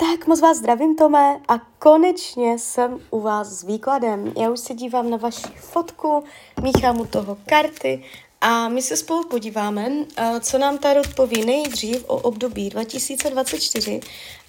[0.00, 4.32] Tak moc vás zdravím, Tome, a konečně jsem u vás s výkladem.
[4.38, 6.24] Já už se dívám na vaši fotku,
[6.62, 8.04] míchám u toho karty
[8.40, 14.00] a my se spolu podíváme, eh, co nám Tarot poví nejdřív o období 2024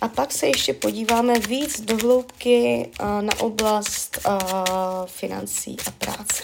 [0.02, 4.32] a pak se ještě podíváme víc do hloubky eh, na oblast eh,
[5.06, 6.44] financí a práce.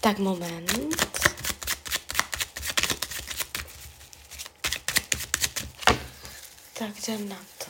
[0.00, 1.05] Tak moment.
[6.78, 7.66] Tak jdem na to.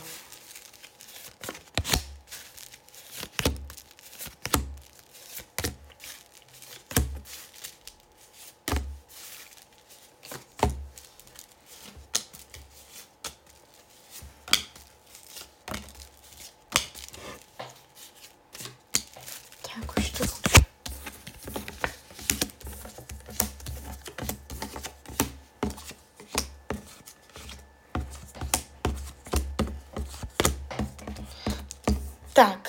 [32.36, 32.68] Tak,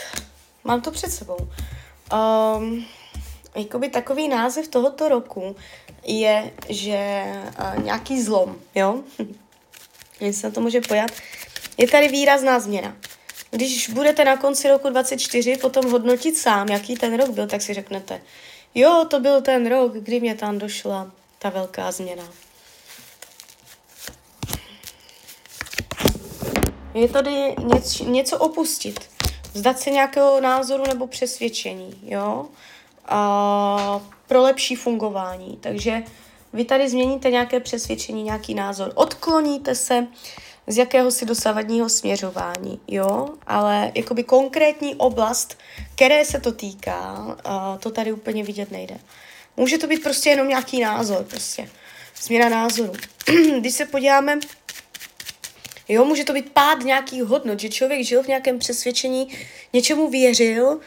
[0.68, 1.38] mám to před sebou.
[2.58, 2.86] Um,
[3.56, 5.56] jakoby takový název tohoto roku
[6.06, 7.24] je, že
[7.60, 9.04] uh, nějaký zlom, jo?
[10.20, 11.12] Jestli se to může pojat.
[11.78, 12.96] Je tady výrazná změna.
[13.52, 17.74] Když budete na konci roku 24 potom hodnotit sám, jaký ten rok byl, tak si
[17.74, 18.22] řeknete,
[18.76, 22.24] jo, to byl ten rok, kdy mě tam došla ta velká změna.
[26.94, 29.17] Je tady něco, něco opustit
[29.54, 32.46] vzdat se nějakého názoru nebo přesvědčení, jo,
[33.06, 35.58] a pro lepší fungování.
[35.62, 36.04] Takže
[36.54, 40.08] vy tady změníte nějaké přesvědčení, nějaký názor, odkloníte se
[40.68, 45.58] z jakéhosi dosavadního směřování, jo, ale jakoby konkrétní oblast,
[45.96, 47.38] které se to týká,
[47.80, 48.98] to tady úplně vidět nejde.
[49.58, 51.70] Může to být prostě jenom nějaký názor, prostě.
[52.22, 52.94] Změna názoru.
[53.60, 54.40] Když se podíváme
[55.90, 59.28] Jo, může to být pád nějakých hodnot, že člověk žil v nějakém přesvědčení,
[59.74, 60.82] něčemu věřil uh,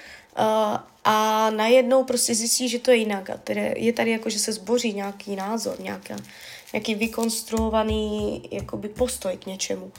[1.04, 3.30] a najednou prostě zjistí, že to je jinak.
[3.30, 6.16] A tedy je tady jako, že se zboří nějaký názor, nějaká,
[6.72, 9.92] nějaký vykonstruovaný jakoby postoj k něčemu.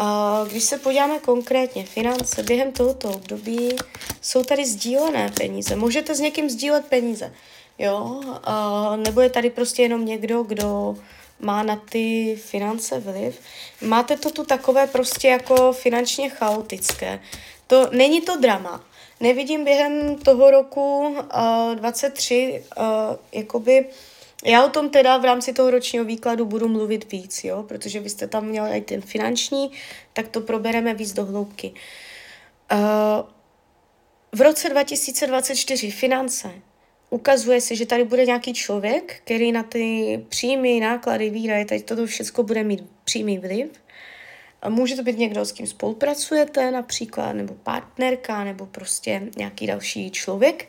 [0.00, 3.76] Uh, když se podíváme konkrétně, finance během tohoto období
[4.20, 5.76] jsou tady sdílené peníze.
[5.76, 7.34] Můžete s někým sdílet peníze,
[7.78, 8.04] jo?
[8.04, 10.96] Uh, nebo je tady prostě jenom někdo, kdo
[11.44, 13.40] má na ty finance vliv.
[13.80, 17.20] Máte to tu takové prostě jako finančně chaotické.
[17.66, 18.84] To není to drama.
[19.20, 22.84] Nevidím během toho roku uh, 23 uh,
[23.32, 23.86] jakoby
[24.44, 28.10] já o tom teda v rámci toho ročního výkladu budu mluvit víc, jo, protože vy
[28.10, 29.70] jste tam měli i ten finanční,
[30.12, 31.74] tak to probereme víc do hloubky.
[32.72, 32.78] Uh,
[34.32, 36.50] v roce 2024 finance
[37.14, 42.06] ukazuje se, že tady bude nějaký člověk, který na ty příjmy, náklady, výdaje, teď toto
[42.06, 43.70] všechno bude mít přímý vliv.
[44.62, 50.10] A může to být někdo, s kým spolupracujete například, nebo partnerka, nebo prostě nějaký další
[50.10, 50.68] člověk.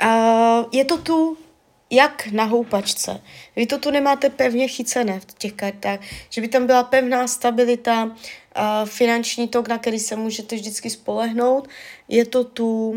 [0.00, 1.36] A je to tu
[1.90, 3.20] jak na houpačce.
[3.56, 8.04] Vy to tu nemáte pevně chycené v těch kartách, že by tam byla pevná stabilita,
[8.04, 8.12] uh,
[8.84, 11.68] finanční tok, na který se můžete vždycky spolehnout.
[12.08, 12.94] Je to tu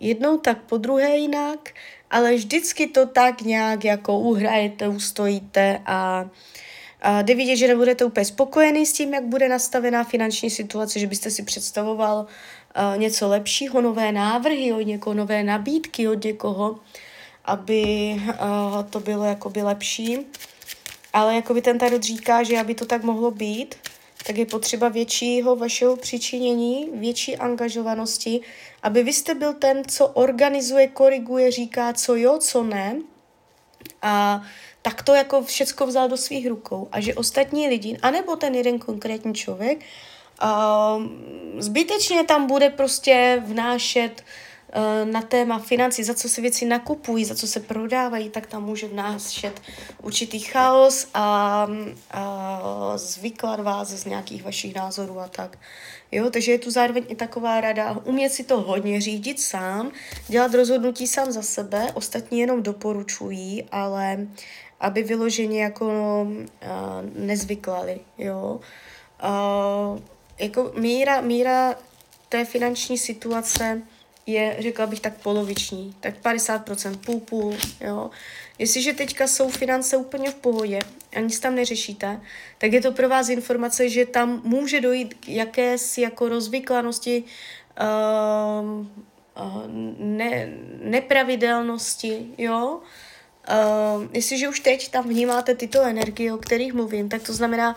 [0.00, 1.70] jednou tak, po druhé jinak,
[2.10, 6.26] ale vždycky to tak nějak jako uhrajete, ustojíte a
[7.02, 11.06] a jde vidět, že nebudete úplně spokojený s tím, jak bude nastavená finanční situace, že
[11.06, 16.78] byste si představoval uh, něco lepšího, nové návrhy od někoho, nové nabídky od někoho,
[17.46, 20.18] aby uh, to bylo jakoby lepší.
[21.12, 23.74] Ale jakoby ten tarot říká, že aby to tak mohlo být,
[24.26, 28.40] tak je potřeba většího vašeho přičinění, větší angažovanosti,
[28.82, 32.96] aby vy jste byl ten, co organizuje, koriguje, říká, co jo, co ne.
[34.02, 34.42] A
[34.82, 36.88] tak to jako všecko vzal do svých rukou.
[36.92, 39.78] A že ostatní lidi, anebo ten jeden konkrétní člověk,
[40.42, 41.02] uh,
[41.58, 44.26] zbytečně tam bude prostě vnášet uh,
[45.04, 48.88] na téma financí, za co se věci nakupují, za co se prodávají, tak tam může
[48.88, 49.62] vnášet
[50.02, 51.68] určitý chaos a,
[52.10, 55.58] a zvyklad vás z nějakých vašich názorů a tak.
[56.12, 59.90] Jo, takže je tu zároveň i taková rada umět si to hodně řídit sám,
[60.28, 64.26] dělat rozhodnutí sám za sebe, ostatní jenom doporučují, ale
[64.80, 65.86] aby vyloženě jako
[66.22, 66.46] uh,
[67.14, 68.60] nezvyklali, jo.
[69.24, 70.00] Uh,
[70.38, 71.74] jako míra, míra
[72.28, 73.82] té finanční situace
[74.26, 78.10] je, řekla bych, tak poloviční, tak 50%, půl půl, jo.
[78.58, 80.78] Jestliže teďka jsou finance úplně v pohodě
[81.16, 82.20] a nic tam neřešíte,
[82.58, 87.24] tak je to pro vás informace, že tam může dojít k jakési jako rozvyklanosti,
[87.80, 88.86] uh,
[89.46, 89.62] uh,
[89.98, 90.48] ne,
[90.82, 92.80] nepravidelnosti, jo.
[93.48, 97.76] Uh, jestliže už teď tam vnímáte tyto energie, o kterých mluvím, tak to znamená,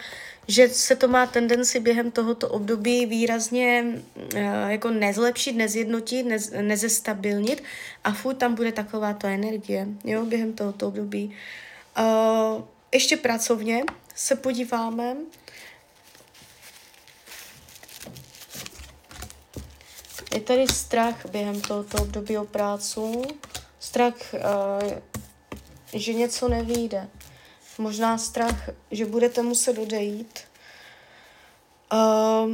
[0.49, 3.85] že se to má tendenci během tohoto období výrazně
[4.15, 7.63] uh, jako nezlepšit, nezjednotit, nez, nezestabilnit
[8.03, 11.35] a furt tam bude taková to energie, jo, během tohoto období.
[11.99, 12.63] Uh,
[12.93, 13.83] ještě pracovně
[14.15, 15.15] se podíváme.
[20.33, 23.21] Je tady strach během tohoto období o prácu,
[23.79, 24.91] strach, uh,
[25.93, 27.07] že něco nevíde
[27.79, 30.39] možná strach, že budete muset odejít.
[31.93, 32.51] Uh,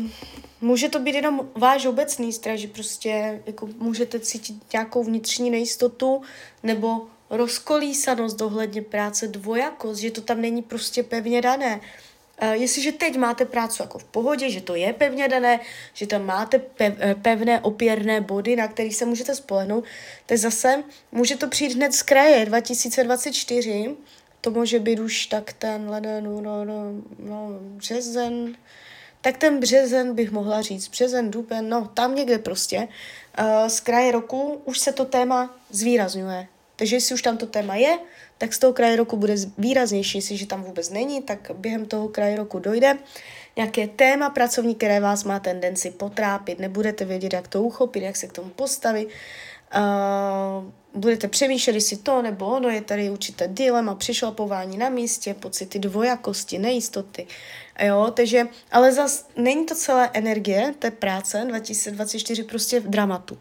[0.62, 6.22] může to být jenom váš obecný strach, že prostě jako můžete cítit nějakou vnitřní nejistotu
[6.64, 11.82] nebo rozkolísanost dohledně práce, dvojakost, že to tam není prostě pevně dané.
[12.44, 15.60] Uh, jestliže teď máte práci jako v pohodě, že to je pevně dané,
[15.94, 19.84] že tam máte pev, eh, pevné opěrné body, na kterých se můžete spolehnout,
[20.26, 23.96] tak zase může to přijít hned z kraje 2024,
[24.46, 26.86] to může být už tak ten leden, no, no,
[27.20, 28.56] no, březen,
[29.22, 32.88] tak ten březen bych mohla říct, březen, duben, no tam někde prostě.
[33.40, 36.48] Uh, z kraje roku už se to téma zvýrazňuje.
[36.76, 37.98] Takže jestli už tam to téma je,
[38.38, 40.18] tak z toho kraje roku bude výraznější.
[40.18, 42.98] Jestliže tam vůbec není, tak během toho kraje roku dojde
[43.56, 46.60] nějaké téma pracovní, které vás má tendenci potrápit.
[46.60, 49.10] Nebudete vědět, jak to uchopit, jak se k tomu postavit.
[49.76, 55.80] Uh, budete přemýšlet, jestli to nebo ono, je tady určité dilema, přišlapování na místě, pocity
[55.80, 57.28] dvojakosti, nejistoty.
[57.80, 63.38] Jo, takže, ale zas není to celé energie té práce 2024 prostě v dramatu.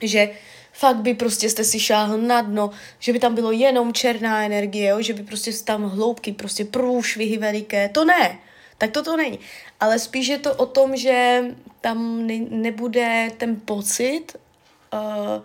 [0.00, 0.30] Že
[0.72, 4.88] fakt by prostě jste si šáhl na dno, že by tam bylo jenom černá energie,
[4.88, 5.02] jo?
[5.02, 8.38] že by prostě tam hloubky, prostě průšvihy veliké, to ne.
[8.78, 9.38] Tak to to není.
[9.80, 11.44] Ale spíš je to o tom, že
[11.80, 14.36] tam ne, nebude ten pocit,
[15.00, 15.42] uh,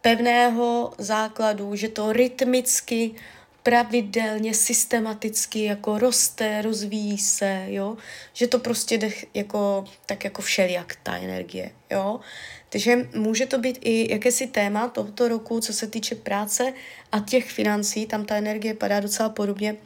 [0.00, 3.14] pevného základu, že to rytmicky,
[3.62, 7.96] pravidelně, systematicky jako roste, rozvíjí se, jo,
[8.32, 12.20] že to prostě jde jako, tak jako všelijak ta energie, jo.
[12.68, 16.72] Takže může to být i jakési téma tohoto roku, co se týče práce
[17.12, 19.76] a těch financí, tam ta energie padá docela podobně,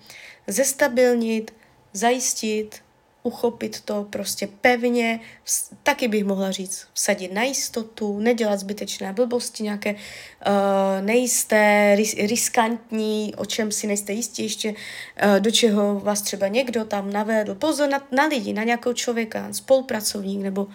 [0.47, 1.55] zestabilnit,
[1.93, 2.83] zajistit,
[3.23, 5.21] uchopit to prostě pevně,
[5.83, 9.99] taky bych mohla říct, vsadit na jistotu, nedělat zbytečné blbosti, nějaké uh,
[11.01, 16.85] nejisté, ris- riskantní, o čem si nejste jistí ještě, uh, do čeho vás třeba někdo
[16.85, 17.55] tam navedl.
[17.55, 20.67] Pozor na, na lidi, na nějakého člověka, spolupracovník nebo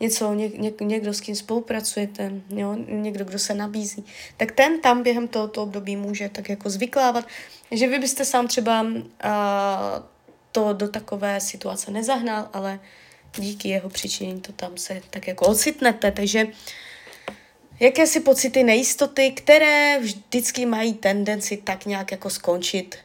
[0.00, 4.04] něco, ně, ně, někdo, s kým spolupracujete, jo, někdo, kdo se nabízí,
[4.36, 7.24] tak ten tam během tohoto období může tak jako zvyklávat,
[7.70, 8.90] že vy byste sám třeba uh,
[10.58, 12.80] to do takové situace nezahnal, ale
[13.36, 16.46] díky jeho přičinění to tam se tak jako ocitnete, takže
[17.80, 22.98] jaké si pocity nejistoty, které vždycky mají tendenci tak nějak jako skončit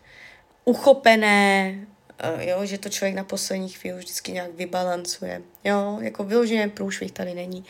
[0.65, 1.79] uchopené,
[2.19, 7.11] eh, jo, že to člověk na poslední chvíli vždycky nějak vybalancuje, jo, jako vyloženě průšvih
[7.11, 7.65] tady není.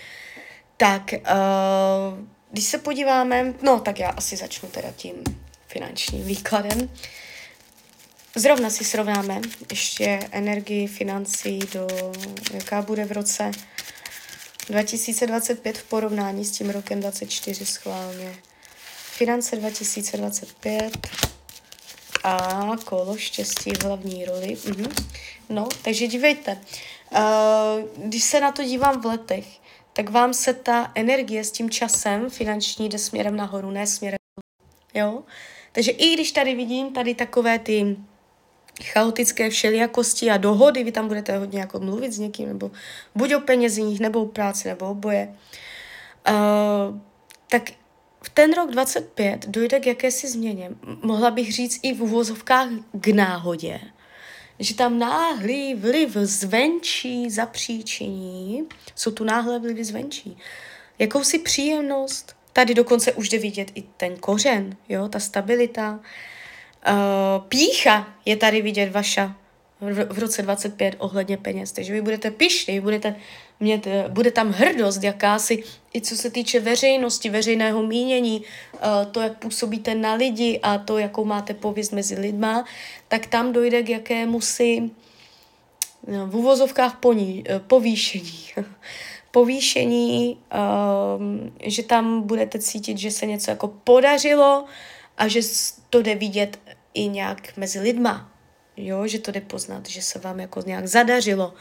[0.77, 2.19] Tak, uh,
[2.51, 5.13] když se podíváme, no tak já asi začnu teda tím
[5.67, 6.89] finančním výkladem.
[8.35, 11.87] Zrovna si srovnáme ještě energii financí do,
[12.53, 13.51] jaká bude v roce
[14.67, 18.35] 2025 v porovnání s tím rokem 24 schválně.
[18.95, 21.07] Finance 2025
[22.23, 24.57] a kolo štěstí v hlavní roli.
[24.67, 24.91] Mhm.
[25.49, 26.61] No, takže dívejte,
[27.11, 29.45] uh, když se na to dívám v letech,
[29.93, 34.17] tak vám se ta energie s tím časem finanční jde směrem nahoru, ne směrem
[34.93, 35.23] Jo?
[35.71, 37.97] Takže i když tady vidím tady takové ty
[38.81, 42.71] chaotické všelijakosti a dohody, vy tam budete hodně jako mluvit s někým, nebo
[43.15, 45.35] buď o penězích, nebo o práci, nebo oboje,
[46.29, 46.99] uh,
[47.49, 47.63] tak
[48.23, 50.71] v ten rok 25 dojde k jakési změně.
[51.01, 53.79] Mohla bych říct i v uvozovkách k náhodě,
[54.59, 60.37] že tam náhlý vliv zvenčí zapříčiní, jsou tu náhlé vlivy zvenčí,
[60.99, 66.01] jakousi příjemnost, tady dokonce už jde vidět i ten kořen, jo, ta stabilita, Uh,
[67.47, 69.35] pícha je tady vidět vaša
[69.91, 71.71] v, roce 25 ohledně peněz.
[71.71, 73.15] Takže vy budete pišní, budete
[73.59, 75.63] mít, eh, bude tam hrdost jakási,
[75.95, 78.41] i co se týče veřejnosti, veřejného mínění,
[78.73, 82.65] uh, to, jak působíte na lidi a to, jakou máte pověst mezi lidma,
[83.07, 84.89] tak tam dojde k jakému si
[86.07, 88.43] no, v uvozovkách poní, povýšení.
[89.31, 90.37] povýšení,
[91.17, 94.65] um, že tam budete cítit, že se něco jako podařilo,
[95.17, 95.39] a že
[95.89, 96.59] to jde vidět
[96.93, 98.31] i nějak mezi lidma,
[98.77, 101.53] jo, že to jde poznat, že se vám jako nějak zadařilo.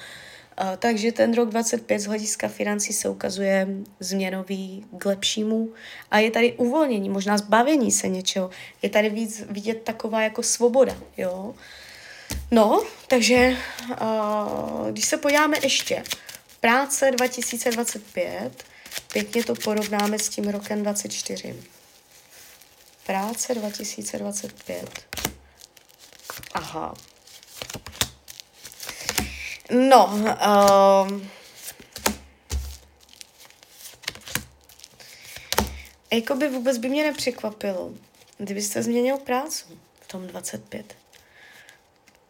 [0.78, 3.68] Takže ten rok 25 z hlediska financí se ukazuje
[4.00, 5.72] změnový k lepšímu
[6.10, 8.50] a je tady uvolnění, možná zbavení se něčeho.
[8.82, 11.54] Je tady víc vidět taková jako svoboda, jo.
[12.50, 13.56] No, takže
[14.90, 16.02] když se podíváme ještě,
[16.60, 18.64] práce 2025,
[19.12, 21.56] pěkně to porovnáme s tím rokem 24.
[23.12, 25.06] Práce 2025.
[26.54, 26.94] Aha.
[29.70, 31.30] No, um,
[36.12, 37.90] jakoby vůbec by mě nepřekvapilo,
[38.38, 39.64] kdybyste změnil práci
[40.00, 40.96] v tom 25.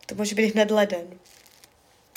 [0.06, 1.06] To může být hned leden.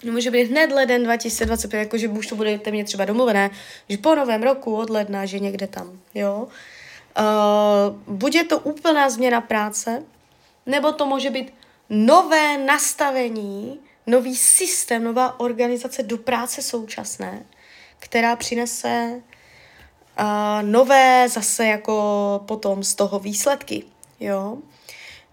[0.03, 3.49] No může být hned leden 2025, jakože už to budete mít třeba domluvené,
[3.89, 6.47] že po novém roku od ledna, že někde tam, jo.
[7.17, 10.03] Uh, bude to úplná změna práce,
[10.65, 11.53] nebo to může být
[11.89, 17.45] nové nastavení, nový systém, nová organizace do práce současné,
[17.99, 19.21] která přinese
[20.19, 23.83] uh, nové zase jako potom z toho výsledky,
[24.19, 24.57] jo.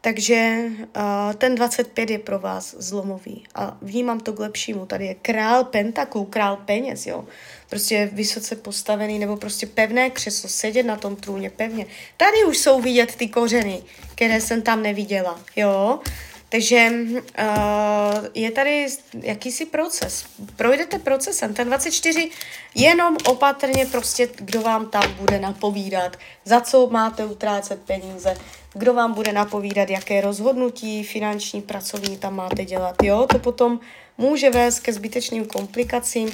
[0.05, 0.65] Takže
[0.97, 4.87] uh, ten 25 je pro vás zlomový a vnímám to k lepšímu.
[4.87, 7.25] Tady je král pentaklů, král peněz, jo.
[7.71, 11.87] Prostě vysoce postavený nebo prostě pevné křeslo, sedět na tom trůně pevně.
[12.17, 13.83] Tady už jsou vidět ty kořeny,
[14.15, 16.01] které jsem tam neviděla, jo.
[16.49, 18.87] Takže uh, je tady
[19.21, 20.25] jakýsi proces.
[20.57, 21.55] Projdete procesem.
[21.55, 22.31] Ten 24
[22.75, 28.35] jenom opatrně prostě, kdo vám tam bude napovídat, za co máte utrácet peníze,
[28.75, 33.02] kdo vám bude napovídat, jaké rozhodnutí finanční, pracovní tam máte dělat.
[33.02, 33.81] Jo, to potom
[34.19, 36.31] může vést ke zbytečným komplikacím,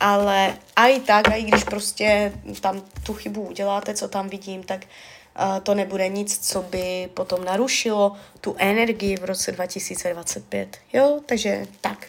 [0.00, 4.62] ale a i tak, a i když prostě tam tu chybu uděláte, co tam vidím,
[4.62, 10.76] tak uh, to nebude nic, co by potom narušilo tu energii v roce 2025.
[10.92, 12.06] Jo, takže tak.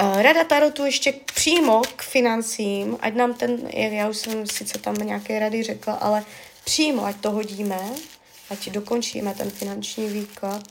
[0.00, 4.94] Uh, Rada Tarotu ještě přímo k financím, ať nám ten, já už jsem sice tam
[4.94, 6.24] nějaké rady řekla, ale
[6.64, 7.78] přímo, ať to hodíme,
[8.50, 10.62] ať dokončíme ten finanční výklad.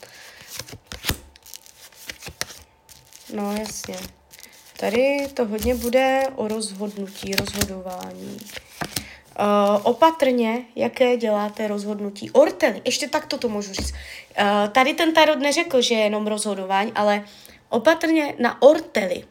[3.33, 3.95] No jasně.
[4.77, 8.37] Tady to hodně bude o rozhodnutí, rozhodování.
[9.39, 12.31] Uh, opatrně, jaké děláte rozhodnutí.
[12.31, 13.91] Ortely, ještě tak to můžu říct.
[13.91, 17.23] Uh, tady ten tarot neřekl, že je jenom rozhodování, ale
[17.69, 19.23] opatrně na ortely.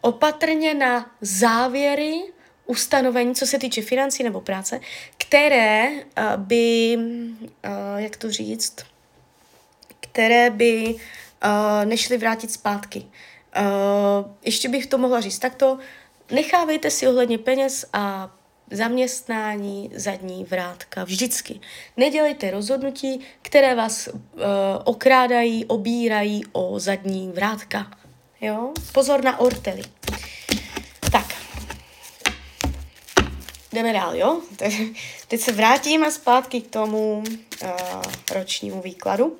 [0.00, 2.22] Opatrně na závěry,
[2.66, 4.80] ustanovení, co se týče financí nebo práce,
[5.18, 6.00] které uh,
[6.36, 8.76] by, uh, jak to říct,
[10.00, 13.06] které by uh, nešly vrátit zpátky.
[14.44, 15.78] Ještě bych to mohla říct takto,
[16.30, 18.30] nechávejte si ohledně peněz a
[18.70, 21.04] zaměstnání zadní vrátka.
[21.04, 21.60] Vždycky.
[21.96, 24.08] Nedělejte rozhodnutí, které vás
[24.84, 27.90] okrádají, obírají o zadní vrátka.
[28.40, 28.72] Jo?
[28.92, 29.82] Pozor na ortely.
[31.12, 31.26] Tak,
[33.76, 34.40] jdeme dál, jo?
[35.28, 37.24] Teď se vrátíme zpátky k tomu
[37.62, 37.70] uh,
[38.34, 39.36] ročnímu výkladu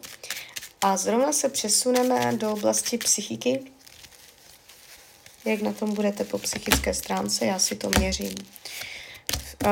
[0.83, 3.62] a zrovna se přesuneme do oblasti psychiky.
[5.45, 8.35] Jak na tom budete po psychické stránce, já si to měřím.
[9.64, 9.71] Uh,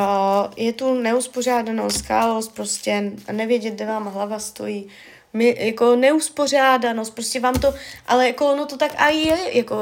[0.57, 4.89] je tu neuspořádanost, chaos, prostě nevědět, kde vám hlava stojí,
[5.35, 7.75] my, jako neuspořádanost, prostě vám to,
[8.07, 9.77] ale jako ono to tak a je jako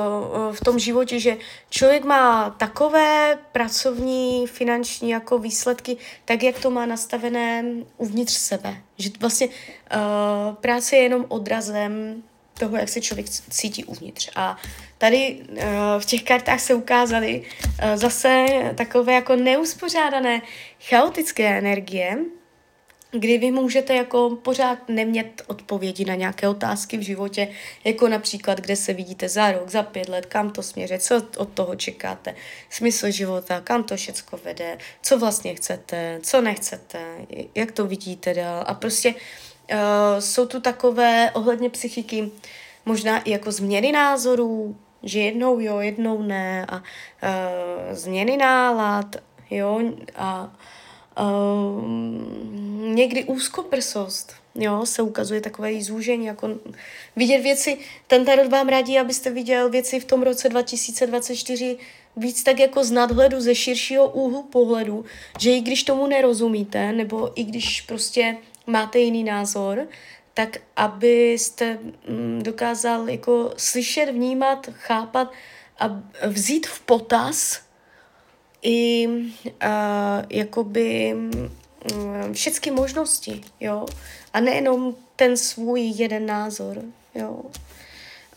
[0.52, 1.36] v tom životě, že
[1.70, 7.64] člověk má takové pracovní, finanční jako výsledky, tak jak to má nastavené
[7.96, 8.76] uvnitř sebe.
[8.98, 9.52] Že vlastně uh,
[10.54, 12.22] práce je jenom odrazem
[12.58, 14.30] toho, jak se člověk cítí uvnitř.
[14.36, 14.56] A
[14.98, 15.56] tady uh,
[15.98, 20.42] v těch kartách se ukázaly uh, zase takové jako neuspořádané,
[20.88, 22.18] chaotické energie,
[23.12, 27.48] kdy vy můžete jako pořád nemět odpovědi na nějaké otázky v životě,
[27.84, 31.48] jako například, kde se vidíte za rok, za pět let, kam to směřuje, co od
[31.48, 32.34] toho čekáte,
[32.70, 36.98] smysl života, kam to všecko vede, co vlastně chcete, co nechcete,
[37.54, 38.64] jak to vidíte dál.
[38.66, 39.78] A prostě uh,
[40.18, 42.30] jsou tu takové ohledně psychiky
[42.86, 46.82] možná i jako změny názorů, že jednou jo, jednou ne a uh,
[47.92, 49.16] změny nálad,
[49.50, 49.80] jo,
[50.16, 50.50] a uh,
[52.94, 56.50] někdy úzkoprsost, jo, se ukazuje takové zúžení, jako
[57.16, 61.78] vidět věci, ten tarot vám radí, abyste viděl věci v tom roce 2024
[62.16, 65.04] víc tak jako z nadhledu, ze širšího úhlu pohledu,
[65.38, 69.88] že i když tomu nerozumíte, nebo i když prostě máte jiný názor,
[70.34, 71.78] tak abyste
[72.08, 75.32] mm, dokázal jako slyšet, vnímat, chápat
[75.78, 77.60] a vzít v potaz
[78.62, 79.52] i uh,
[80.30, 83.86] jakoby um, všechny možnosti, jo,
[84.32, 86.82] a nejenom ten svůj jeden názor,
[87.14, 87.40] jo.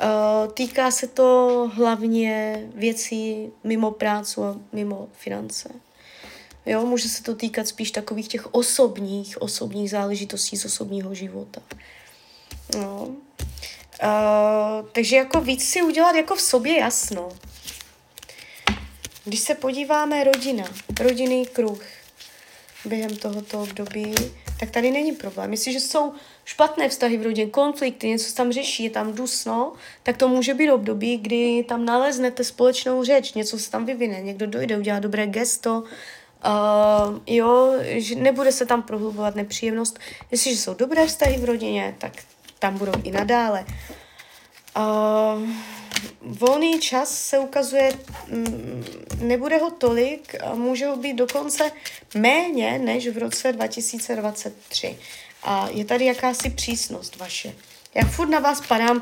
[0.01, 5.70] Uh, týká se to hlavně věcí mimo prácu a mimo finance.
[6.65, 11.62] Jo, může se to týkat spíš takových těch osobních, osobních záležitostí z osobního života.
[12.77, 13.08] No.
[14.03, 17.29] Uh, takže jako víc si udělat jako v sobě jasno.
[19.25, 20.63] Když se podíváme rodina,
[21.00, 21.82] rodinný kruh
[22.86, 24.15] během tohoto období,
[24.60, 25.51] tak tady není problém.
[25.51, 26.13] Jestliže jsou
[26.46, 30.53] špatné vztahy v rodině, konflikty, něco se tam řeší, je tam dusno, tak to může
[30.53, 35.27] být období, kdy tam naleznete společnou řeč, něco se tam vyvine, někdo dojde, udělá dobré
[35.27, 35.84] gesto,
[36.46, 40.00] uh, jo, že nebude se tam prohlubovat nepříjemnost.
[40.32, 42.12] Jestliže jsou dobré vztahy v rodině, tak
[42.60, 43.65] tam budou i nadále.
[44.77, 45.50] Uh,
[46.21, 47.91] volný čas se ukazuje,
[48.27, 48.85] mm,
[49.19, 51.71] nebude ho tolik, může ho být dokonce
[52.15, 54.97] méně než v roce 2023.
[55.43, 57.53] A je tady jakási přísnost vaše.
[57.95, 59.01] Já furt na vás padám,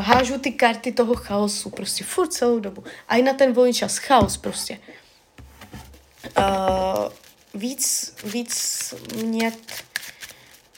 [0.00, 2.84] hážu ty karty toho chaosu, prostě furt celou dobu.
[3.08, 4.78] A i na ten volný čas, chaos prostě.
[6.38, 7.08] Uh,
[7.54, 9.72] víc, víc mět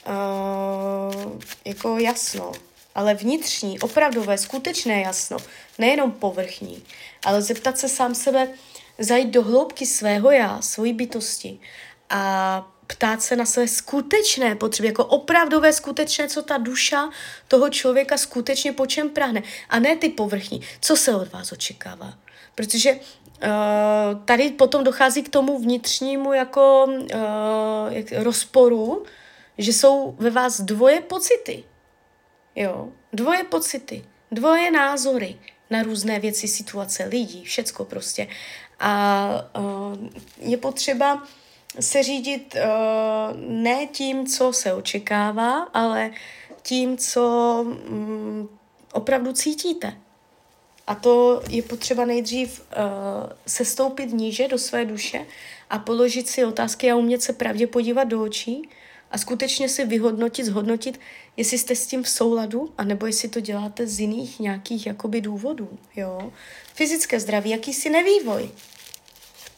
[0.07, 2.51] uh, jako jasno,
[2.95, 5.37] ale vnitřní, opravdové, skutečné jasno,
[5.77, 6.83] nejenom povrchní,
[7.25, 8.47] ale zeptat se sám sebe,
[8.99, 11.59] zajít do hloubky svého já, svojí bytosti
[12.09, 17.09] a ptát se na své skutečné potřeby, jako opravdové skutečné, co ta duša
[17.47, 19.43] toho člověka skutečně po čem prahne.
[19.69, 20.61] A ne ty povrchní.
[20.81, 22.13] Co se od vás očekává?
[22.55, 22.99] Protože uh,
[24.25, 27.07] tady potom dochází k tomu vnitřnímu jako uh,
[27.89, 29.03] jak, rozporu,
[29.57, 31.63] že jsou ve vás dvoje pocity.
[32.55, 35.35] Jo, dvoje pocity, dvoje názory
[35.69, 38.27] na různé věci, situace, lidí, všecko prostě.
[38.79, 39.29] A
[39.59, 39.97] uh,
[40.39, 41.23] je potřeba
[41.79, 46.11] se řídit uh, ne tím, co se očekává, ale
[46.61, 48.49] tím, co um,
[48.93, 49.97] opravdu cítíte.
[50.87, 55.25] A to je potřeba nejdřív uh, sestoupit níže do své duše
[55.69, 58.69] a položit si otázky a umět se pravdě podívat do očí
[59.13, 60.99] a skutečně si vyhodnotit, zhodnotit,
[61.37, 65.69] jestli jste s tím v souladu, anebo jestli to děláte z jiných nějakých jakoby důvodů,
[65.95, 66.31] jo.
[66.73, 68.49] Fyzické zdraví, jakýsi nevývoj.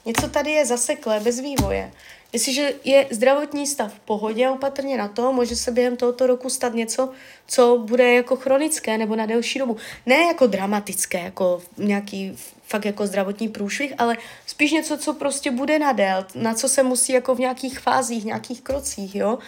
[0.06, 1.92] Něco tady je zaseklé, bez vývoje.
[2.34, 6.74] Jestliže je zdravotní stav v pohodě opatrně na to, může se během tohoto roku stát
[6.74, 7.10] něco,
[7.48, 9.78] co bude jako chronické nebo na delší dobu.
[10.06, 15.80] Ne jako dramatické, jako nějaký fakt jako zdravotní průšvih, ale spíš něco, co prostě bude
[15.80, 19.40] nadél, na co se musí jako v nějakých fázích, nějakých krocích, jo.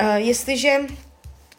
[0.00, 0.80] Uh, jestliže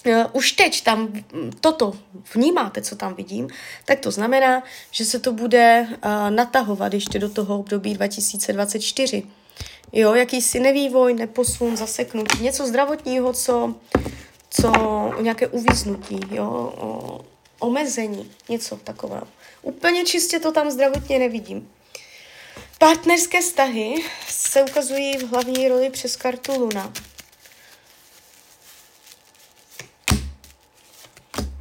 [0.05, 1.13] Uh, už teď tam
[1.59, 1.93] toto
[2.33, 3.47] vnímáte, co tam vidím,
[3.85, 9.23] tak to znamená, že se to bude uh, natahovat ještě do toho období 2024.
[9.93, 13.75] Jo, jakýsi nevývoj, neposun, zaseknutí, něco zdravotního, co,
[14.49, 14.71] co
[15.21, 16.73] nějaké uvíznutí, jo,
[17.59, 19.27] omezení, něco takového.
[19.61, 21.71] Úplně čistě to tam zdravotně nevidím.
[22.77, 26.93] Partnerské vztahy se ukazují v hlavní roli přes kartu Luna.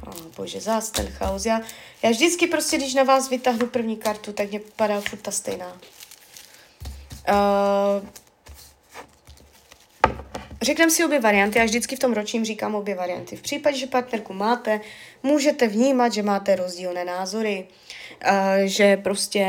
[0.07, 1.45] Oh, bože, zás ten chaos.
[1.45, 1.61] Já,
[2.03, 5.77] já vždycky prostě, když na vás vytáhnu první kartu, tak mě padá furt ta stejná.
[7.29, 8.07] Uh,
[10.61, 13.35] Řekneme si obě varianty, já vždycky v tom ročním říkám obě varianty.
[13.35, 14.81] V případě, že partnerku máte,
[15.23, 17.67] můžete vnímat, že máte rozdílné názory,
[18.25, 18.31] uh,
[18.63, 19.45] že prostě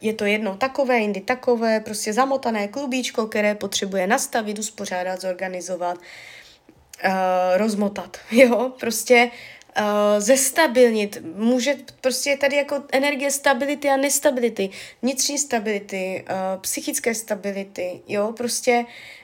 [0.00, 7.12] je to jednou takové, jindy takové, prostě zamotané klubíčko, které potřebuje nastavit, uspořádat, zorganizovat, uh,
[7.56, 9.30] rozmotat, jo, prostě
[9.78, 9.84] uh,
[10.18, 11.22] zestabilnit.
[11.34, 14.70] Může, prostě je tady jako energie stability a nestability,
[15.02, 16.24] vnitřní stability,
[16.60, 19.19] psychické stability, jo, prostě uh,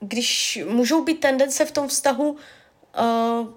[0.00, 3.48] když můžou být tendence v tom vztahu uh,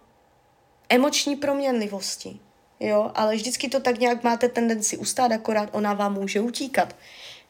[0.90, 2.40] emoční proměnlivosti,
[2.80, 6.96] jo, ale vždycky to tak nějak máte tendenci ustát, akorát ona vám může utíkat,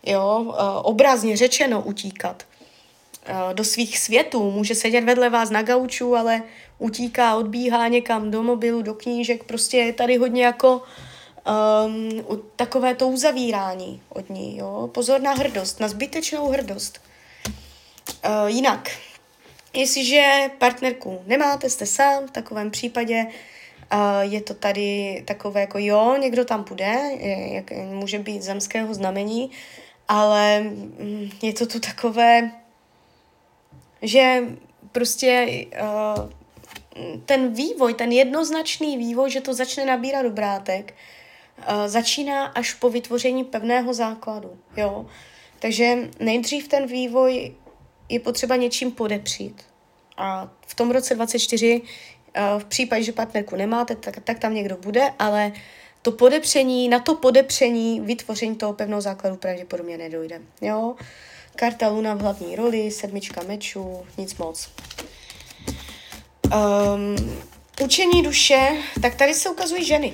[0.05, 2.43] jo, uh, obrazně řečeno utíkat
[3.29, 6.43] uh, do svých světů, může sedět vedle vás na gauču, ale
[6.79, 10.81] utíká, odbíhá někam do mobilu, do knížek, prostě je tady hodně jako
[11.47, 14.89] um, takové to uzavírání od ní, jo.
[14.93, 17.01] Pozor na hrdost, na zbytečnou hrdost.
[18.25, 18.89] Uh, jinak,
[19.73, 23.25] jestliže partnerku nemáte, jste sám, v takovém případě
[23.93, 28.93] uh, je to tady takové jako jo, někdo tam půjde, je, jak, může být zemského
[28.93, 29.51] znamení,
[30.07, 32.51] ale mm, je to tu takové,
[34.01, 34.43] že
[34.91, 35.47] prostě
[35.81, 36.29] uh,
[37.25, 41.16] ten vývoj, ten jednoznačný vývoj, že to začne nabírat obrátek, uh,
[41.85, 44.57] začíná až po vytvoření pevného základu.
[44.77, 45.05] Jo?
[45.59, 47.55] Takže nejdřív ten vývoj
[48.09, 49.61] je potřeba něčím podepřít.
[50.17, 54.77] A v tom roce 24, uh, v případě, že partnerku nemáte, tak, tak tam někdo
[54.77, 55.51] bude, ale
[56.01, 60.41] to podepření, na to podepření, vytvoření toho pevného základu pravděpodobně nedojde.
[60.61, 60.95] Jo?
[61.55, 64.69] Karta Luna v hlavní roli, sedmička mečů, nic moc.
[66.53, 67.41] Um,
[67.83, 70.13] učení duše, tak tady se ukazují ženy.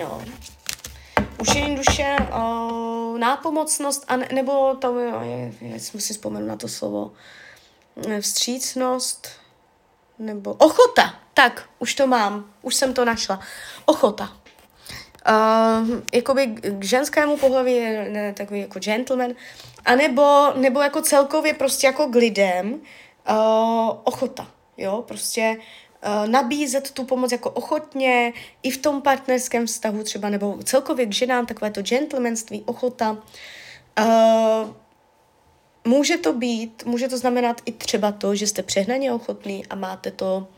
[0.00, 0.22] Jo.
[1.40, 5.12] Učení duše, uh, nápomocnost, a ne, nebo to, je,
[5.60, 7.12] je, musím vzpomenout na to slovo,
[8.20, 9.28] vstřícnost,
[10.18, 11.14] nebo ochota.
[11.34, 13.40] Tak, už to mám, už jsem to našla.
[13.84, 14.32] Ochota.
[15.30, 19.30] Uh, jakoby k ženskému pohlaví je ne, takový jako gentleman,
[19.84, 22.80] anebo nebo jako celkově prostě jako k lidem uh,
[24.04, 25.56] ochota, jo, prostě
[26.26, 28.32] nabízet tu pomoc jako ochotně
[28.62, 33.16] i v tom partnerském vztahu třeba, nebo celkově k ženám takové to gentlemanství, ochota.
[34.00, 34.70] Uh,
[35.84, 40.10] může to být, může to znamenat i třeba to, že jste přehnaně ochotný a máte
[40.10, 40.48] to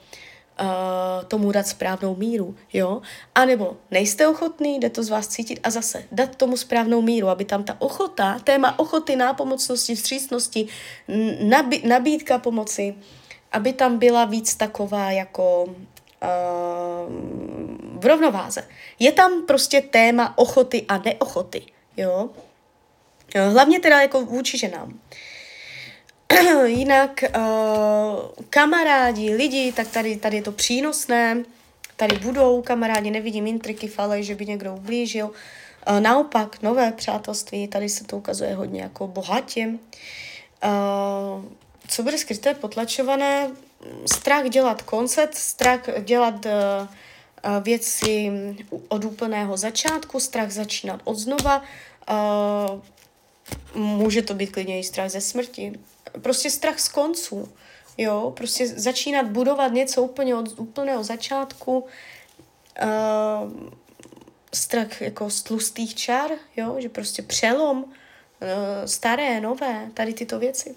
[0.60, 3.02] uh, tomu dát správnou míru, jo?
[3.34, 7.28] A nebo nejste ochotný, jde to z vás cítit a zase dát tomu správnou míru,
[7.28, 10.68] aby tam ta ochota, téma ochoty, nápomocnosti, vstřícnosti,
[11.40, 12.94] nabí, nabídka pomoci,
[13.52, 15.72] aby tam byla víc taková jako uh,
[18.00, 18.68] v rovnováze.
[18.98, 21.62] Je tam prostě téma ochoty a neochoty,
[21.96, 22.30] jo?
[23.50, 24.98] Hlavně teda jako vůči ženám.
[26.64, 27.42] Jinak uh,
[28.50, 31.44] kamarádi, lidi, tak tady, tady je to přínosné.
[31.96, 35.26] Tady budou kamarádi, nevidím intriky, fale, že by někdo ublížil.
[35.26, 39.68] Uh, naopak, nové přátelství, tady se to ukazuje hodně jako bohatě.
[40.64, 41.44] Uh,
[41.92, 43.50] co bude skryté, potlačované?
[44.12, 46.52] Strach dělat koncert, strach dělat uh,
[47.62, 48.32] věci
[48.88, 51.62] od úplného začátku, strach začínat od znova,
[52.10, 52.80] uh,
[53.74, 55.72] může to být klidně i strach ze smrti,
[56.22, 57.48] prostě strach z konců,
[57.98, 63.52] jo, prostě začínat budovat něco úplně od úplného začátku, uh,
[64.54, 67.84] strach jako z tlustých čar, jo, že prostě přelom,
[68.84, 70.74] staré, nové, tady tyto věci.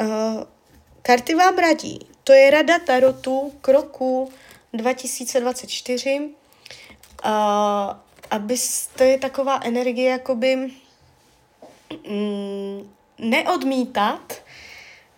[0.00, 0.42] Uh,
[1.02, 4.32] karty vám radí, to je rada Tarotu k roku
[4.72, 7.30] 2024, uh,
[8.30, 10.56] abyste je taková energie jakoby
[12.08, 14.42] mm, neodmítat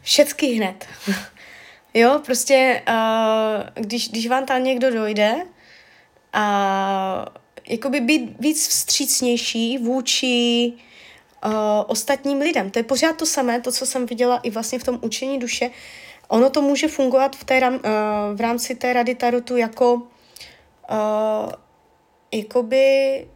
[0.01, 0.87] všecky hned.
[1.95, 5.47] jo, prostě uh, když, když vám tam někdo dojde
[6.33, 7.27] a
[7.69, 10.73] jakoby být víc vstřícnější vůči
[11.45, 11.53] uh,
[11.87, 12.71] ostatním lidem.
[12.71, 15.71] To je pořád to samé, to, co jsem viděla i vlastně v tom učení duše.
[16.29, 17.79] Ono to může fungovat v, té, uh,
[18.35, 21.53] v rámci té rady Tarotu jako uh,
[22.33, 23.29] jakoby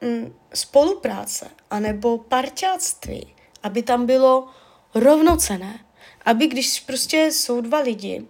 [0.00, 4.48] mm, spolupráce anebo parťáctví, aby tam bylo
[4.94, 5.80] rovnocené.
[6.24, 8.20] Aby když prostě jsou dva lidi,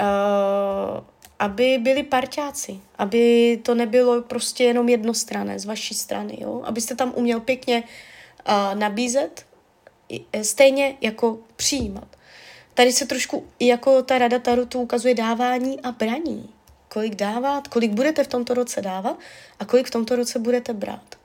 [0.00, 1.04] uh,
[1.40, 6.62] aby byli parťáci, aby to nebylo prostě jenom jednostrané z vaší strany, jo?
[6.64, 7.82] abyste tam uměl pěkně
[8.48, 9.46] uh, nabízet,
[10.42, 12.08] stejně jako přijímat.
[12.74, 16.50] Tady se trošku jako ta rada Tarotu ukazuje dávání a braní.
[16.88, 19.18] Kolik dávat, kolik budete v tomto roce dávat
[19.58, 21.20] a kolik v tomto roce budete brát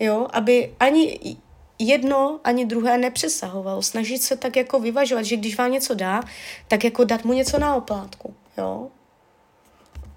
[0.00, 1.36] jo, aby ani
[1.78, 3.82] jedno, ani druhé nepřesahovalo.
[3.82, 6.22] Snažit se tak jako vyvažovat, že když vám něco dá,
[6.68, 8.90] tak jako dát mu něco na oplátku, jo.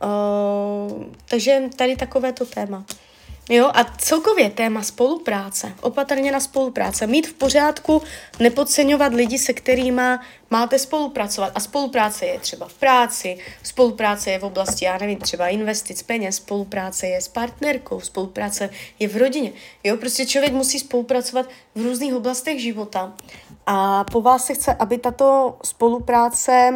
[0.03, 2.85] Uh, takže tady takové to téma.
[3.49, 8.01] Jo, a celkově téma spolupráce, opatrně na spolupráce, mít v pořádku,
[8.39, 10.01] nepodceňovat lidi, se kterými
[10.49, 11.51] máte spolupracovat.
[11.55, 16.35] A spolupráce je třeba v práci, spolupráce je v oblasti, já nevím, třeba investic, peněz,
[16.35, 19.51] spolupráce je s partnerkou, spolupráce je v rodině.
[19.83, 23.13] Jo, prostě člověk musí spolupracovat v různých oblastech života.
[23.65, 26.73] A po vás se chce, aby tato spolupráce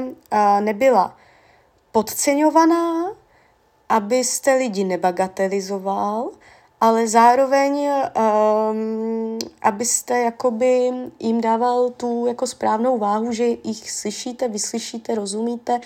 [0.59, 1.17] nebyla
[1.91, 3.11] podceňovaná,
[3.89, 6.31] abyste lidi nebagatelizoval,
[6.81, 7.89] ale zároveň,
[8.71, 15.79] um, abyste jakoby jim dával tu jako správnou váhu, že jich slyšíte, vyslyšíte, rozumíte,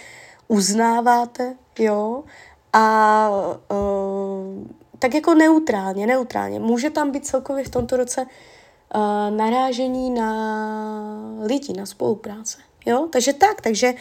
[0.47, 2.23] uznáváte, jo,
[2.73, 3.29] a
[3.71, 4.67] uh,
[4.99, 6.59] tak jako neutrálně, neutrálně.
[6.59, 10.31] Může tam být celkově v tomto roce uh, narážení na
[11.41, 12.57] lidi, na spolupráce.
[12.85, 13.93] Jo, takže tak, takže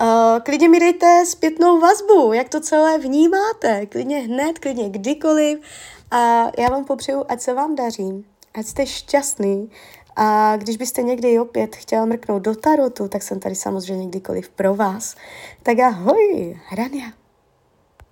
[0.00, 0.06] uh,
[0.42, 5.58] klidně mi dejte zpětnou vazbu, jak to celé vnímáte, klidně hned, klidně kdykoliv
[6.10, 9.70] a já vám popřeju, ať se vám daří, ať jste šťastný
[10.16, 14.74] a když byste někdy opět chtěl mrknout do tarotu, tak jsem tady samozřejmě kdykoliv pro
[14.74, 15.14] vás.
[15.62, 17.25] Tak ahoj, Rania.